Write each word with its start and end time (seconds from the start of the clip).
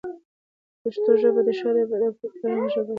پښتو 0.81 1.11
ژبه 1.21 1.41
د 1.47 1.49
ښه 1.59 1.67
ادب 1.71 1.89
او 1.95 2.11
فرهنګ 2.39 2.67
ژبه 2.73 2.83
ده. 2.89 2.89